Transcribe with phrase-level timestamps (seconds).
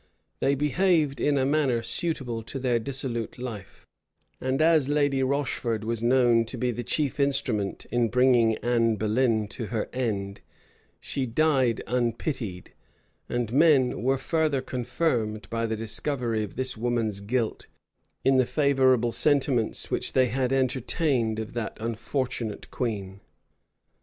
[0.39, 3.85] They behaved in a manner suitable to their dissolute life;
[4.39, 9.47] and as Lady Rocheford was known to be the chief instrument in bringing Anne Boleyn
[9.49, 10.41] to her end,
[10.99, 12.73] she died unpitied;
[13.29, 17.67] and men were further confirmed, by the discovery of this woman's guilt,
[18.23, 23.19] in the favorable sentiments which they had entertained of that unfortunate queen.